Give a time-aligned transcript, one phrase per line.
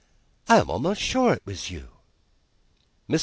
[0.49, 1.89] I am almost sure it was you."
[3.07, 3.19] Mr.